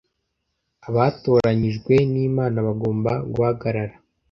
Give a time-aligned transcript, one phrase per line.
[0.87, 3.95] Abatoranyijwe nImana bagomba guhagarara